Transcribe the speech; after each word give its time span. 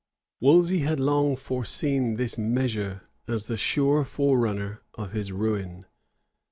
Wolsey 0.39 0.79
had 0.79 0.99
long 0.99 1.35
foreseen 1.35 2.15
this 2.15 2.35
measure 2.35 3.03
as 3.27 3.43
the 3.43 3.55
sure 3.55 4.03
forerunner 4.03 4.81
of 4.95 5.11
his 5.11 5.31
ruin. 5.31 5.85